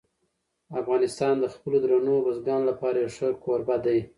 افغانستان 0.81 1.35
د 1.39 1.45
خپلو 1.53 1.77
درنو 1.83 2.15
بزګانو 2.25 2.69
لپاره 2.71 2.95
یو 2.97 3.11
ښه 3.17 3.27
کوربه 3.43 3.75
دی. 3.85 3.99